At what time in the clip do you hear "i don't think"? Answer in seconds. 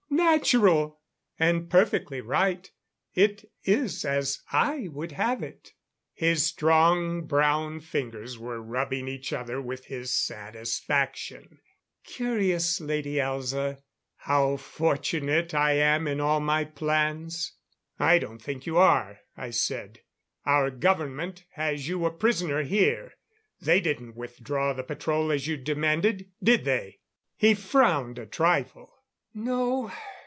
17.99-18.65